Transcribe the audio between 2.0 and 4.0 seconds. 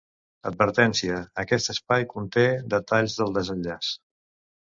conté detalls del desenllaç.